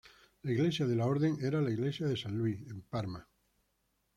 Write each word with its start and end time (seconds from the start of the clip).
La 0.41 0.51
iglesia 0.51 0.87
de 0.87 0.95
la 0.95 1.05
Orden 1.05 1.37
era 1.43 1.61
la 1.61 1.69
iglesia 1.69 2.07
de 2.07 2.17
San 2.17 2.35
Luis 2.35 2.59
en 2.71 2.81
Parma. 2.81 3.29